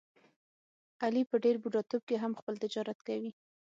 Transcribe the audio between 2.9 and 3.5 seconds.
کوي.